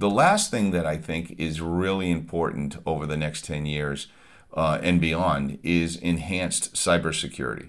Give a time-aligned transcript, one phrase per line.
[0.00, 4.06] the last thing that I think is really important over the next 10 years
[4.54, 7.68] uh, and beyond is enhanced cybersecurity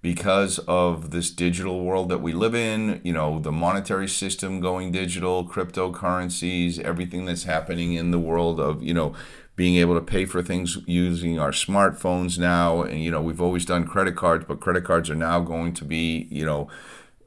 [0.00, 4.92] because of this digital world that we live in, you know, the monetary system going
[4.92, 9.12] digital, cryptocurrencies, everything that's happening in the world of, you know,
[9.56, 12.82] being able to pay for things using our smartphones now.
[12.82, 15.84] And, you know, we've always done credit cards, but credit cards are now going to
[15.84, 16.68] be, you know,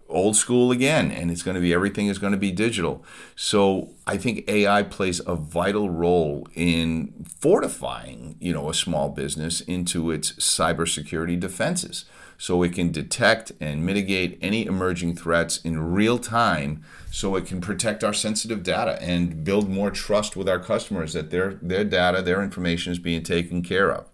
[0.09, 3.03] old school again and it's going to be everything is going to be digital.
[3.35, 9.61] So i think ai plays a vital role in fortifying you know a small business
[9.61, 12.05] into its cybersecurity defenses.
[12.39, 17.59] So it can detect and mitigate any emerging threats in real time so it can
[17.61, 22.21] protect our sensitive data and build more trust with our customers that their their data
[22.21, 24.07] their information is being taken care of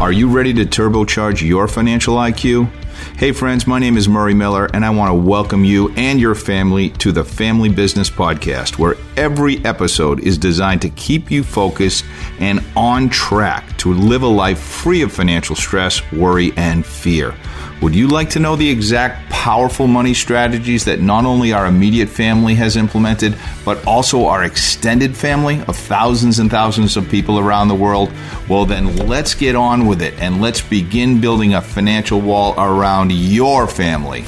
[0.00, 2.70] are you ready to turbocharge your financial IQ?
[3.18, 6.34] Hey, friends, my name is Murray Miller, and I want to welcome you and your
[6.34, 12.06] family to the Family Business Podcast, where every episode is designed to keep you focused
[12.38, 17.34] and on track to live a life free of financial stress, worry, and fear.
[17.82, 22.10] Would you like to know the exact powerful money strategies that not only our immediate
[22.10, 27.68] family has implemented, but also our extended family of thousands and thousands of people around
[27.68, 28.12] the world?
[28.50, 33.12] Well, then let's get on with it and let's begin building a financial wall around
[33.12, 34.24] your family.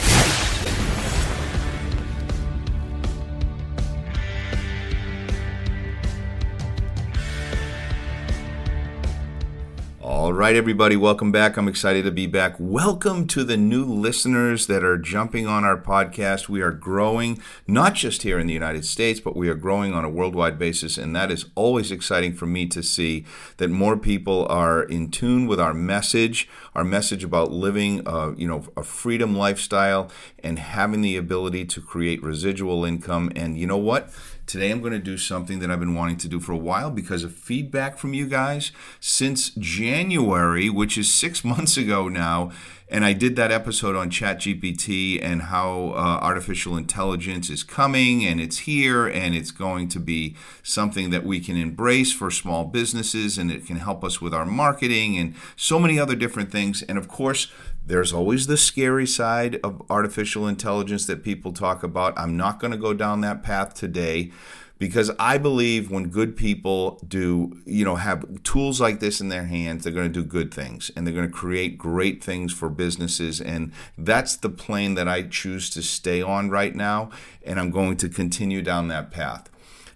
[10.43, 11.57] Right, everybody, welcome back.
[11.57, 12.57] I'm excited to be back.
[12.59, 16.49] Welcome to the new listeners that are jumping on our podcast.
[16.49, 20.05] We are growing, not just here in the United States, but we are growing on
[20.05, 20.99] a worldwide basis.
[20.99, 23.25] And that is always exciting for me to see
[23.59, 28.49] that more people are in tune with our message, our message about living, uh, you
[28.49, 30.11] know, a freedom lifestyle
[30.43, 33.31] and having the ability to create residual income.
[33.37, 34.11] And you know what?
[34.47, 36.91] Today I'm going to do something that I've been wanting to do for a while
[36.91, 42.53] because of feedback from you guys since January, which is six months ago now.
[42.93, 48.39] And I did that episode on ChatGPT and how uh, artificial intelligence is coming and
[48.39, 53.39] it's here and it's going to be something that we can embrace for small businesses
[53.39, 56.83] and it can help us with our marketing and so many other different things.
[56.83, 57.51] And of course,
[57.87, 62.13] there's always the scary side of artificial intelligence that people talk about.
[62.19, 64.33] I'm not going to go down that path today
[64.83, 69.45] because I believe when good people do, you know, have tools like this in their
[69.45, 72.69] hands, they're going to do good things and they're going to create great things for
[72.69, 73.41] businesses.
[73.41, 77.11] And that's the plane that I choose to stay on right now.
[77.47, 79.49] And I'm going to continue down that path.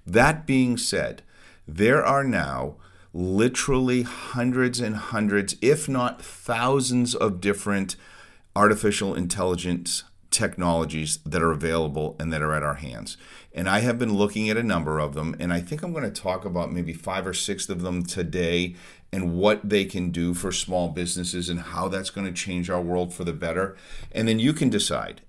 [0.06, 1.22] That being said,
[1.66, 2.76] there are now
[3.12, 7.97] literally hundreds and hundreds, if not thousands, of different
[8.54, 13.16] artificial intelligence technologies that are available and that are at our hands.
[13.56, 16.05] And I have been looking at a number of them, and I think I'm going
[16.05, 18.77] to talk about maybe five or six of them today
[19.11, 22.83] and what they can do for small businesses and how that's going to change our
[22.83, 23.75] world for the better.
[24.12, 25.22] And then you can decide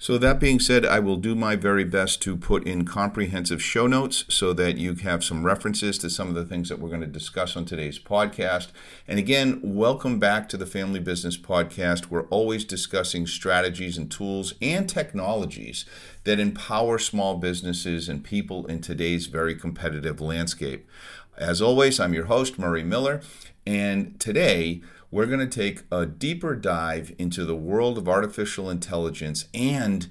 [0.00, 3.88] so, that being said, I will do my very best to put in comprehensive show
[3.88, 7.00] notes so that you have some references to some of the things that we're going
[7.00, 8.68] to discuss on today's podcast.
[9.08, 12.10] And again, welcome back to the Family Business Podcast.
[12.10, 15.84] We're always discussing strategies and tools and technologies
[16.22, 20.88] that empower small businesses and people in today's very competitive landscape.
[21.36, 23.20] As always, I'm your host, Murray Miller,
[23.66, 29.46] and today, we're going to take a deeper dive into the world of artificial intelligence
[29.54, 30.08] and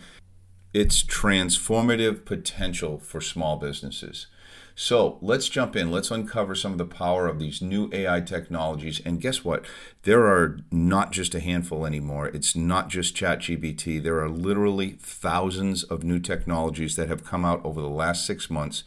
[0.73, 4.27] its transformative potential for small businesses.
[4.79, 5.89] So let's jump in.
[5.89, 9.01] Let's uncover some of the power of these new AI technologies.
[9.03, 9.65] And guess what?
[10.03, 12.27] There are not just a handful anymore.
[12.27, 14.01] It's not just ChatGPT.
[14.01, 18.51] There are literally thousands of new technologies that have come out over the last six
[18.51, 18.83] months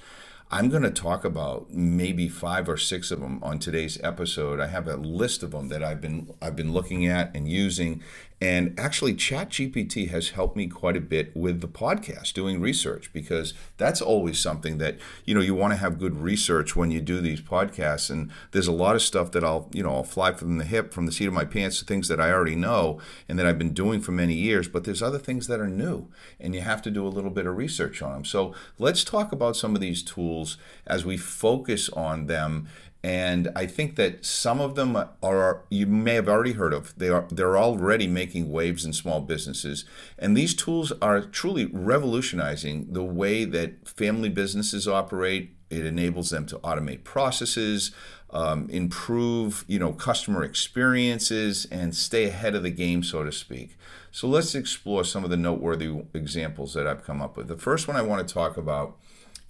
[0.53, 4.59] I'm going to talk about maybe five or six of them on today's episode.
[4.59, 8.03] I have a list of them that I've been I've been looking at and using,
[8.43, 13.53] and actually, ChatGPT has helped me quite a bit with the podcast, doing research, because
[13.77, 14.97] that's always something that,
[15.27, 18.09] you know, you want to have good research when you do these podcasts.
[18.09, 20.95] And there's a lot of stuff that I'll, you know, I'll fly from the hip,
[20.95, 22.99] from the seat of my pants to things that I already know
[23.29, 24.69] and that I've been doing for many years.
[24.69, 26.09] But there's other things that are new,
[26.41, 28.25] and you have to do a little bit of research on them.
[28.25, 30.57] So let's talk about some of these tools
[30.87, 32.69] as we focus on them
[33.03, 36.95] and I think that some of them are you may have already heard of.
[36.99, 39.87] They are they're already making waves in small businesses,
[40.19, 45.55] and these tools are truly revolutionizing the way that family businesses operate.
[45.71, 47.93] It enables them to automate processes,
[48.31, 53.79] um, improve you know customer experiences, and stay ahead of the game, so to speak.
[54.11, 57.49] So let's explore some of the noteworthy examples that I've come up with.
[57.49, 58.99] The first one I want to talk about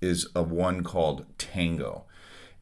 [0.00, 2.04] is of one called Tango.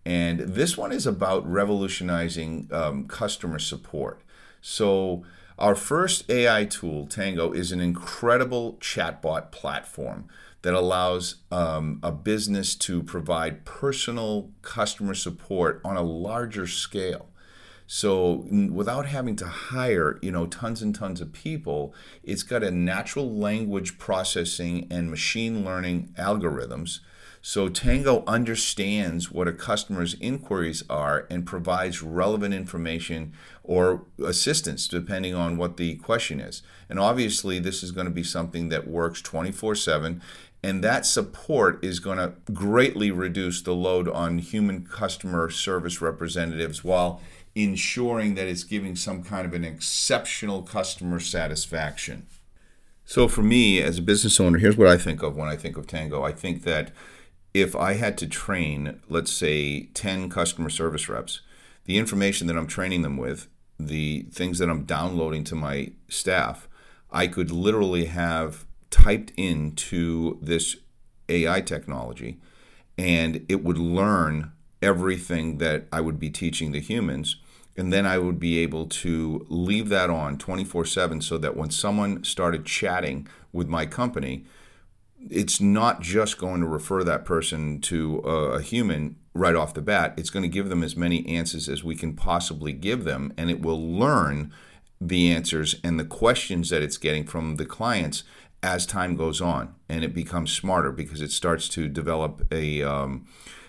[0.09, 4.23] And this one is about revolutionizing um, customer support.
[4.63, 5.23] So,
[5.59, 10.27] our first AI tool, Tango, is an incredible chatbot platform
[10.63, 17.27] that allows um, a business to provide personal customer support on a larger scale.
[17.87, 22.71] So without having to hire, you know, tons and tons of people, it's got a
[22.71, 27.01] natural language processing and machine learning algorithms.
[27.41, 33.33] So Tango understands what a customer's inquiries are and provides relevant information
[33.63, 36.63] or assistance depending on what the question is.
[36.89, 40.21] And obviously this is going to be something that works 24/7
[40.63, 46.83] and that support is going to greatly reduce the load on human customer service representatives
[46.83, 47.21] while
[47.55, 52.27] ensuring that it's giving some kind of an exceptional customer satisfaction.
[53.05, 55.77] So, for me as a business owner, here's what I think of when I think
[55.77, 56.23] of Tango.
[56.23, 56.91] I think that
[57.55, 61.41] if I had to train, let's say, 10 customer service reps,
[61.85, 63.49] the information that I'm training them with,
[63.79, 66.69] the things that I'm downloading to my staff,
[67.11, 70.77] I could literally have typed into this
[71.29, 72.39] AI technology
[72.97, 74.53] and it would learn
[74.83, 77.37] everything that I would be teaching the humans.
[77.77, 81.71] And then I would be able to leave that on 24 7 so that when
[81.71, 84.45] someone started chatting with my company,
[85.31, 90.15] it's not just going to refer that person to a, human right off the bat.
[90.17, 93.51] It's going to give them as many answers as we can possibly give them, and
[93.51, 94.53] it will learn
[95.01, 98.25] the answers and the questions that it's getting from the clients
[98.63, 103.25] as time goes on and it becomes smarter because it starts to develop a um,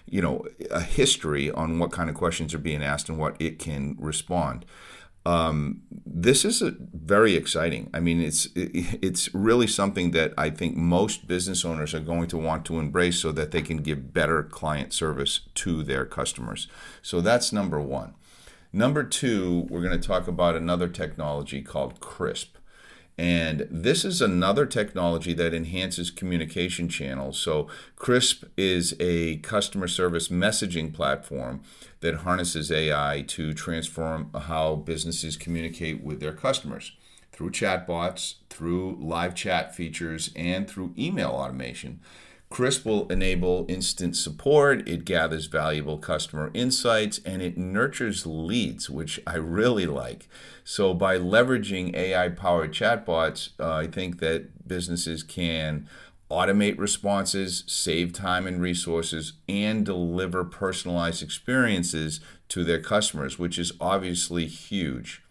[0.08, 3.60] you know a history on what kind of questions are being asked and what it
[3.60, 4.66] can respond
[5.26, 6.62] um, this is
[6.94, 7.90] very exciting.
[7.94, 12.28] I mean it's it, it's really something that i think most business owners are going
[12.28, 16.68] to want to embrace so that they can give better client service to their customers.
[17.02, 18.16] So that's number one.
[18.72, 22.56] Number two we're going to talk about another technology called crisp
[23.20, 27.38] and this is another technology that enhances communication channels.
[27.38, 27.68] So,
[27.98, 31.60] CRISP is a customer service messaging platform
[32.00, 36.94] that harnesses AI to transform how businesses communicate with their customers
[37.34, 42.00] through chatbots, through live chat features, and through email automation.
[42.50, 49.20] Crisp will enable instant support, it gathers valuable customer insights, and it nurtures leads, which
[49.28, 50.28] I really like.
[50.64, 55.88] So, by leveraging AI powered chatbots, uh, I think that businesses can
[56.32, 62.20] automate responses, save time and resources, and deliver personalized experiences
[62.50, 65.22] to their customers, which is obviously huge.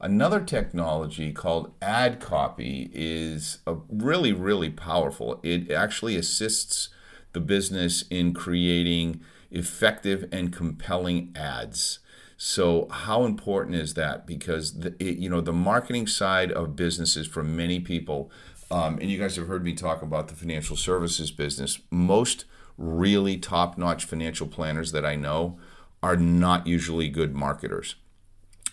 [0.00, 3.58] Another technology called ad copy is
[3.88, 5.40] really, really powerful.
[5.42, 6.88] It actually assists
[7.32, 11.98] the business in creating effective and compelling ads.
[12.36, 14.24] So, how important is that?
[14.24, 18.30] Because the, it, you know the marketing side of businesses for many people,
[18.70, 21.80] um, and you guys have heard me talk about the financial services business.
[21.90, 22.44] Most
[22.76, 25.58] really top-notch financial planners that I know
[26.00, 27.96] are not usually good marketers.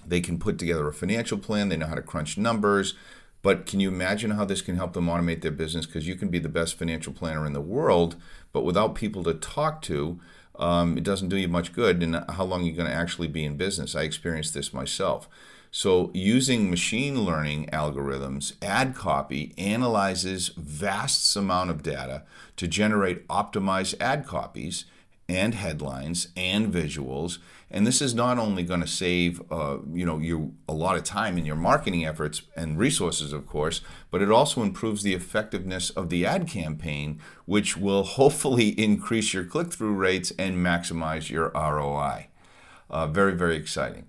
[0.08, 2.96] They can put together a financial plan, they know how to crunch numbers.
[3.42, 5.86] But can you imagine how this can help them automate their business?
[5.86, 8.16] Because you can be the best financial planner in the world,
[8.52, 10.20] but without people to talk to,
[10.58, 12.02] um, it doesn't do you much good.
[12.02, 13.96] And how long are you going to actually be in business?
[13.96, 15.30] I experienced this myself.
[15.70, 22.24] So, using machine learning algorithms, ad copy analyzes vast amount of data
[22.56, 24.86] to generate optimized ad copies
[25.28, 27.40] and headlines and visuals
[27.76, 31.04] and this is not only going to save uh, you know you a lot of
[31.04, 35.90] time in your marketing efforts and resources of course but it also improves the effectiveness
[35.92, 42.28] of the ad campaign which will hopefully increase your click-through rates and maximize your roi
[42.90, 44.06] uh, very very exciting.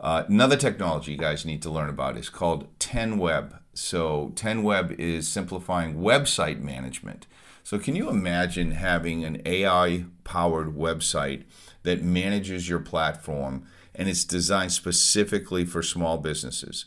[0.00, 5.28] Uh, another technology you guys need to learn about is called 10web so 10web is
[5.28, 7.26] simplifying website management.
[7.64, 11.44] So can you imagine having an ai powered website
[11.82, 16.86] that manages your platform and it's designed specifically for small businesses.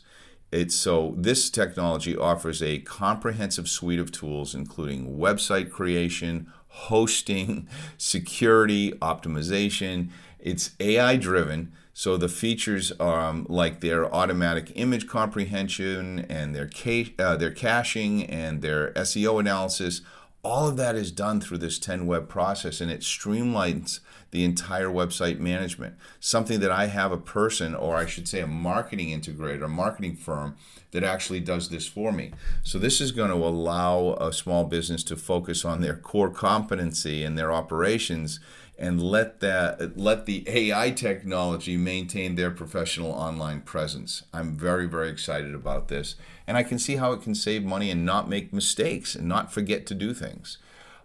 [0.52, 8.92] It's so this technology offers a comprehensive suite of tools including website creation, hosting, security,
[8.92, 10.10] optimization.
[10.38, 16.68] It's AI driven, so the features are um, like their automatic image comprehension and their
[16.68, 20.02] ca- uh, their caching and their SEO analysis
[20.46, 23.98] all of that is done through this 10 web process and it streamlines
[24.30, 25.96] the entire website management.
[26.20, 30.14] Something that I have a person, or I should say a marketing integrator, a marketing
[30.14, 30.56] firm
[30.92, 32.30] that actually does this for me.
[32.62, 37.24] So this is going to allow a small business to focus on their core competency
[37.24, 38.38] and their operations
[38.78, 44.22] and let that let the AI technology maintain their professional online presence.
[44.32, 46.16] I'm very very excited about this
[46.46, 49.52] and I can see how it can save money and not make mistakes and not
[49.52, 50.58] forget to do things.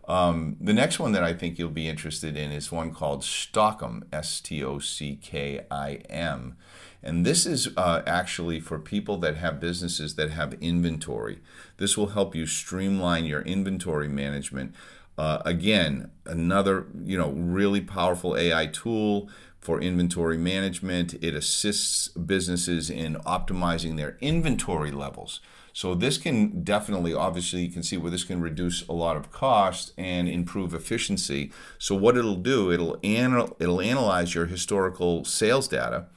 [0.08, 4.04] Um, the next one that I think you'll be interested in is one called Stockim,
[4.12, 6.58] S T O C K I M.
[7.04, 11.40] And this is uh, actually for people that have businesses that have inventory.
[11.78, 14.76] This will help you streamline your inventory management.
[15.22, 21.14] Uh, again, another you know really powerful AI tool for inventory management.
[21.22, 25.40] It assists businesses in optimizing their inventory levels.
[25.74, 29.32] So this can definitely, obviously, you can see where this can reduce a lot of
[29.32, 31.52] cost and improve efficiency.
[31.78, 36.08] So what it'll do, it'll anal- it'll analyze your historical sales data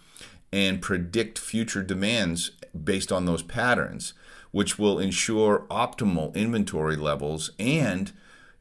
[0.50, 4.14] and predict future demands based on those patterns,
[4.50, 8.10] which will ensure optimal inventory levels and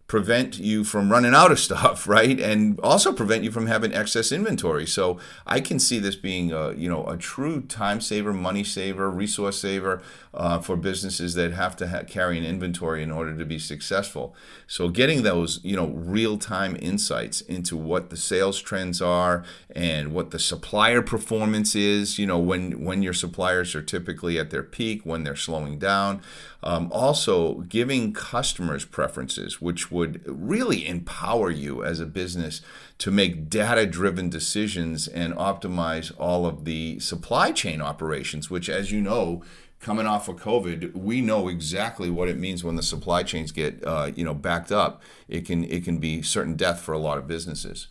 [0.07, 2.39] prevent you from running out of stuff, right?
[2.39, 4.85] And also prevent you from having excess inventory.
[4.85, 5.17] So
[5.47, 9.59] I can see this being a, you know a true time saver, money saver, resource
[9.59, 10.01] saver
[10.33, 14.35] uh, for businesses that have to ha- carry an inventory in order to be successful.
[14.67, 19.43] So getting those you know real time insights into what the sales trends are
[19.75, 22.19] and what the supplier performance is.
[22.19, 26.21] You know when when your suppliers are typically at their peak, when they're slowing down.
[26.63, 32.61] Um, also, giving customers preferences, which would really empower you as a business
[32.99, 38.91] to make data driven decisions and optimize all of the supply chain operations, which, as
[38.91, 39.43] you know,
[39.83, 43.83] coming off of COVID, we know exactly what it means when the supply chains get
[43.85, 45.01] uh, you know backed up.
[45.27, 47.87] It can it can be certain death for a lot of businesses.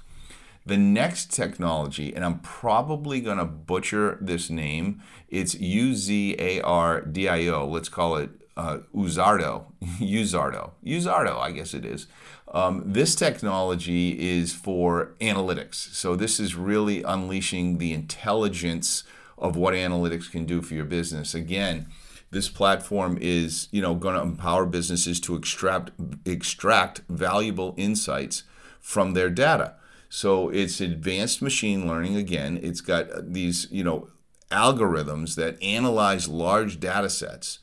[0.64, 6.60] The next technology, and I'm probably going to butcher this name, it's U Z A
[6.60, 7.66] R D I O.
[7.66, 9.64] Let's call it uh, Uzardo,
[10.00, 12.06] Uzardo, Uzardo, I guess it is.
[12.52, 15.74] Um, this technology is for analytics.
[15.74, 19.04] So this is really unleashing the intelligence
[19.38, 21.34] of what analytics can do for your business.
[21.34, 21.86] Again,
[22.30, 25.90] this platform is you know going to empower businesses to extract
[26.24, 28.44] extract valuable insights
[28.80, 29.74] from their data.
[30.08, 32.16] So it's advanced machine learning.
[32.16, 34.08] Again, it's got these you know
[34.50, 37.58] algorithms that analyze large data sets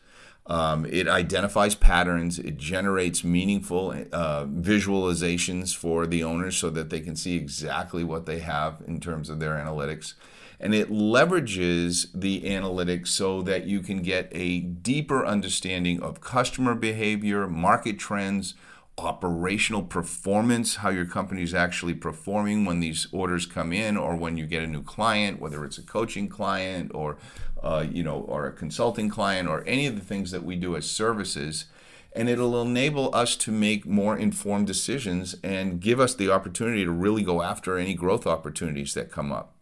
[0.49, 2.39] um, it identifies patterns.
[2.39, 8.25] It generates meaningful uh, visualizations for the owners so that they can see exactly what
[8.25, 10.15] they have in terms of their analytics.
[10.59, 16.73] And it leverages the analytics so that you can get a deeper understanding of customer
[16.73, 18.55] behavior, market trends,
[18.97, 24.37] operational performance, how your company is actually performing when these orders come in or when
[24.37, 27.17] you get a new client, whether it's a coaching client or
[27.63, 30.75] uh, you know, or a consulting client or any of the things that we do
[30.75, 31.65] as services.
[32.13, 36.91] And it'll enable us to make more informed decisions and give us the opportunity to
[36.91, 39.53] really go after any growth opportunities that come up.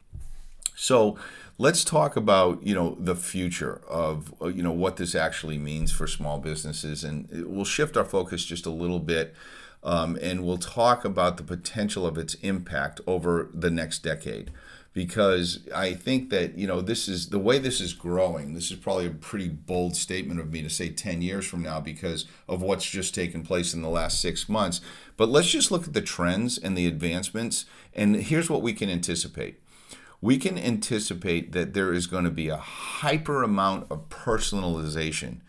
[0.75, 1.17] So
[1.57, 5.91] let's talk about you know the future of uh, you know what this actually means
[5.91, 9.35] for small businesses, and we'll shift our focus just a little bit.
[9.83, 14.51] Um, and we'll talk about the potential of its impact over the next decade
[14.93, 18.53] because I think that you know this is the way this is growing.
[18.53, 21.79] This is probably a pretty bold statement of me to say 10 years from now
[21.79, 24.81] because of what's just taken place in the last 6 months.
[25.15, 28.89] But let's just look at the trends and the advancements and here's what we can
[28.89, 29.61] anticipate.
[30.19, 35.41] We can anticipate that there is going to be a hyper amount of personalization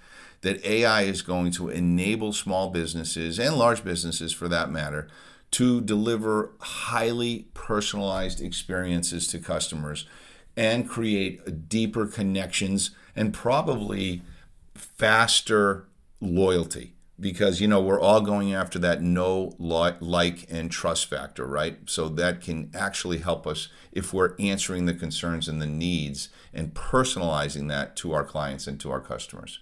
[0.43, 5.09] that AI is going to enable small businesses and large businesses for that matter
[5.51, 10.07] to deliver highly personalized experiences to customers
[10.57, 14.23] and create deeper connections and probably
[14.75, 15.87] faster
[16.21, 16.95] loyalty.
[17.21, 21.79] Because you know we're all going after that no like and trust factor right?
[21.87, 26.75] So that can actually help us if we're answering the concerns and the needs and
[26.75, 29.59] personalizing that to our clients and to our customers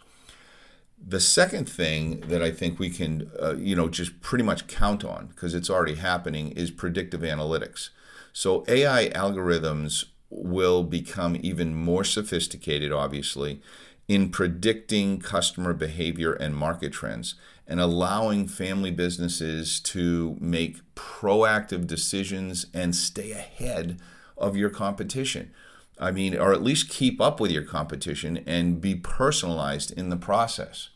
[1.04, 5.04] the second thing that I think we can, uh, you know, just pretty much count
[5.04, 7.90] on because it's already happening is predictive analytics.
[8.32, 13.60] So AI algorithms will become even more sophisticated, obviously,
[14.08, 17.34] in predicting customer behavior and market trends
[17.66, 23.98] and allowing family businesses to make proactive decisions and stay ahead
[24.36, 25.52] of your competition.
[25.98, 30.16] I mean, or at least keep up with your competition and be personalized in the
[30.16, 30.90] process.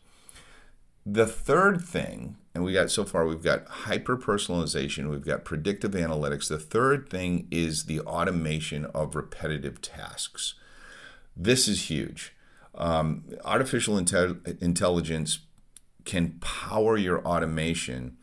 [1.05, 5.91] The third thing and we got so far we've got hyper personalization we've got predictive
[5.91, 6.47] analytics.
[6.47, 10.55] The third thing is the automation of repetitive tasks.
[11.35, 12.33] This is huge.
[12.75, 15.39] Um, artificial inte- intelligence
[16.03, 18.17] can power your automation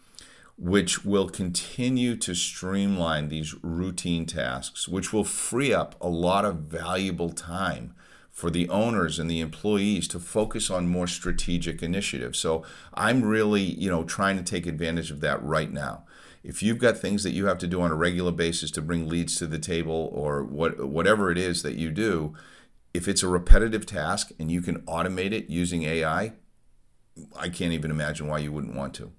[0.58, 6.56] which will continue to streamline these routine tasks which will free up a lot of
[6.56, 7.94] valuable time
[8.38, 12.38] for the owners and the employees to focus on more strategic initiatives.
[12.38, 16.04] So I'm really, you know, trying to take advantage of that right now.
[16.44, 19.08] If you've got things that you have to do on a regular basis to bring
[19.08, 22.32] leads to the table or what whatever it is that you do,
[22.94, 26.34] if it's a repetitive task and you can automate it using AI,
[27.36, 29.10] I can't even imagine why you wouldn't want to.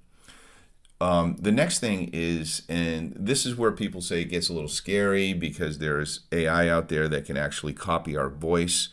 [1.01, 4.70] Um, the next thing is, and this is where people say it gets a little
[4.70, 8.89] scary because there's AI out there that can actually copy our voice.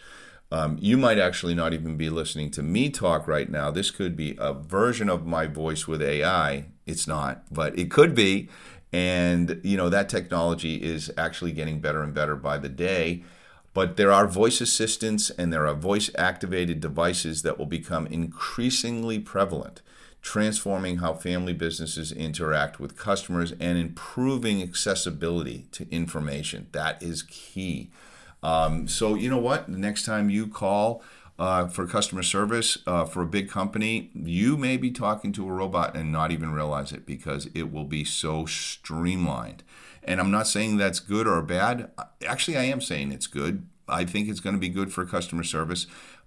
[0.52, 3.72] Um, you might actually not even be listening to me talk right now.
[3.72, 6.66] This could be a version of my voice with AI.
[6.86, 8.48] It's not, but it could be.
[8.92, 13.24] And, you know, that technology is actually getting better and better by the day.
[13.74, 19.18] But there are voice assistants and there are voice activated devices that will become increasingly
[19.18, 19.82] prevalent,
[20.26, 26.66] transforming how family businesses interact with customers and improving accessibility to information.
[26.72, 27.92] That is key.
[28.42, 29.70] Um, so you know what?
[29.70, 31.00] The next time you call
[31.38, 35.52] uh, for customer service uh, for a big company, you may be talking to a
[35.52, 39.62] robot and not even realize it because it will be so streamlined.
[40.02, 41.92] And I'm not saying that's good or bad.
[42.26, 43.68] Actually, I am saying it's good.
[43.88, 45.86] I think it's going to be good for customer service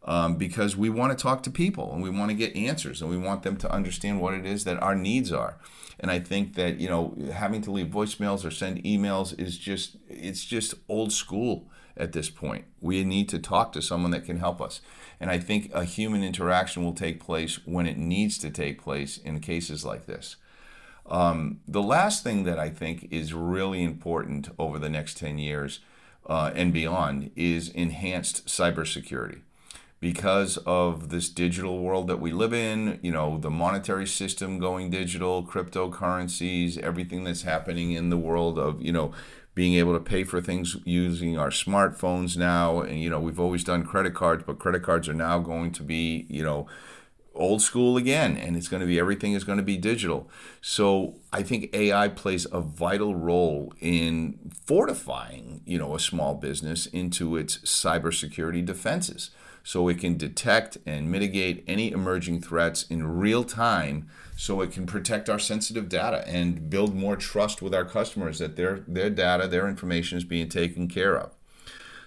[0.10, 3.12] um, because we want to talk to people and we want to get answers and
[3.12, 5.60] we want them to understand what it is that our needs are.
[6.00, 9.98] And I think that you know having to leave voicemails or send emails is just
[10.10, 12.66] it's just old school at this point.
[12.82, 14.82] We need to talk to someone that can help us.
[15.20, 19.18] And I think a human interaction will take place when it needs to take place
[19.18, 20.38] in cases like this.
[21.06, 25.82] Um, the last thing that I think is really important over the next 10 years
[26.26, 29.42] uh, and beyond is enhanced cybersecurity.
[30.00, 34.90] Because of this digital world that we live in, you know, the monetary system going
[34.90, 39.12] digital, cryptocurrencies, everything that's happening in the world of, you know,
[39.56, 42.80] being able to pay for things using our smartphones now.
[42.80, 45.84] And, you know, we've always done credit cards, but credit cards are now going to
[45.84, 46.68] be, you know,
[47.40, 50.30] old school again and it's going to be everything is going to be digital
[50.62, 56.86] so i think ai plays a vital role in fortifying you know a small business
[56.88, 59.32] into its cybersecurity defenses
[59.64, 64.86] so it can detect and mitigate any emerging threats in real time so it can
[64.86, 69.48] protect our sensitive data and build more trust with our customers that their their data,
[69.48, 71.34] their information is being taken care of.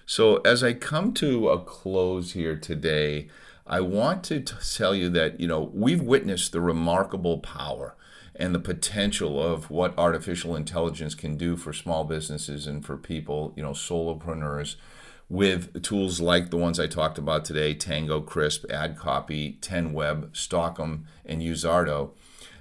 [0.05, 3.29] So as I come to a close here today,
[3.65, 7.95] I want to tell you that you know we've witnessed the remarkable power
[8.35, 13.53] and the potential of what artificial intelligence can do for small businesses and for people,
[13.55, 14.75] you know, solopreneurs
[15.33, 21.41] with tools like the ones I talked about today Tango, Crisp, AdCopy, 10Web, Stockim, and
[21.41, 22.11] Uzardo.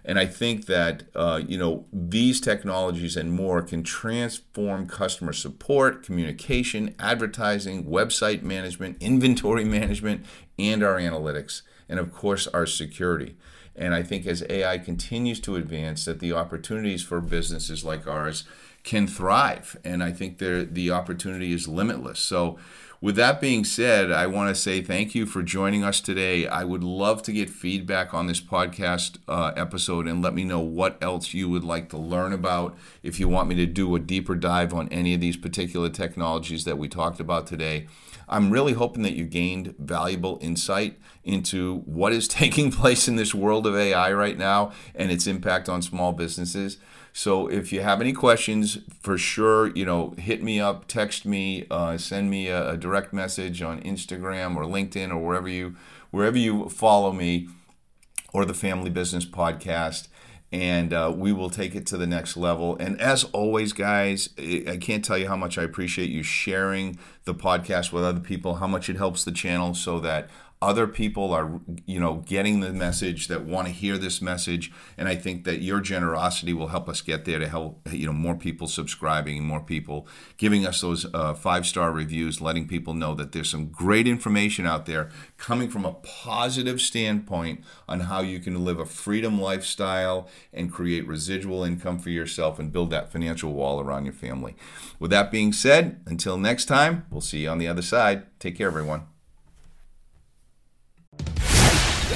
[0.07, 6.03] And I think that uh, you know these technologies and more can transform customer support,
[6.03, 10.25] communication, advertising, website management, inventory management,
[10.59, 13.37] and our analytics, and of course our security.
[13.77, 18.45] And I think as AI continues to advance, that the opportunities for businesses like ours
[18.83, 19.77] can thrive.
[19.85, 22.19] And I think there the opportunity is limitless.
[22.19, 22.59] So
[23.03, 26.47] with that being said, I want to say thank you for joining us today.
[26.47, 30.61] I would love to get feedback on this podcast uh, episode and let me know
[30.61, 32.77] what else you would like to learn about.
[33.03, 36.63] If you want me to do a deeper dive on any of these particular technologies
[36.63, 37.89] that we talked about today,
[38.33, 43.35] I'm really hoping that you gained valuable insight into what is taking place in this
[43.35, 46.79] world of AI right now and its impact on small businesses.
[47.13, 51.67] So if you have any questions, for sure, you know, hit me up, text me,
[51.71, 55.77] uh, send me a, a, direct message on Instagram or LinkedIn or wherever you
[56.11, 57.49] wherever you follow me,
[58.33, 60.09] or the Family Business Podcast.
[60.53, 62.77] And uh, we will take it to the next level.
[62.77, 67.35] And as always, guys, I can't tell you how much I appreciate you sharing the
[67.35, 70.29] podcast with other people, how much it helps the channel so that
[70.63, 75.09] other people are you know getting the message that want to hear this message and
[75.09, 78.37] i think that your generosity will help us get there to help you know more
[78.37, 83.33] people subscribing more people giving us those uh, five star reviews letting people know that
[83.33, 88.65] there's some great information out there coming from a positive standpoint on how you can
[88.65, 93.81] live a freedom lifestyle and create residual income for yourself and build that financial wall
[93.81, 94.55] around your family.
[95.01, 98.23] With that being said until next time we'll see you on the other side.
[98.39, 99.12] Take care everyone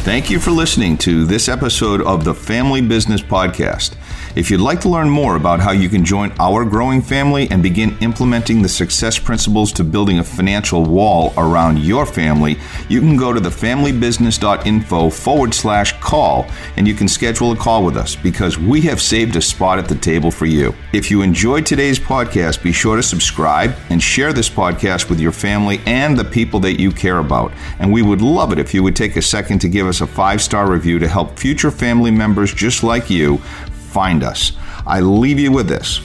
[0.07, 3.97] Thank you for listening to this episode of the Family Business Podcast.
[4.37, 7.63] If you'd like to learn more about how you can join our growing family and
[7.63, 12.59] begin implementing the success principles to building a financial wall around your family,
[12.91, 16.47] you can go to thefamilybusiness.info forward slash call
[16.77, 19.89] and you can schedule a call with us because we have saved a spot at
[19.89, 20.75] the table for you.
[20.93, 25.33] If you enjoyed today's podcast, be sure to subscribe and share this podcast with your
[25.33, 27.53] family and the people that you care about.
[27.79, 30.07] And we would love it if you would take a second to give us a
[30.07, 33.41] five star review to help future family members just like you
[33.87, 34.53] find us.
[34.87, 36.01] I leave you with this.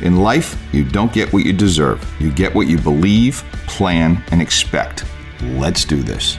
[0.00, 2.04] In life, you don't get what you deserve.
[2.20, 5.04] You get what you believe, plan, and expect.
[5.42, 6.38] Let's do this.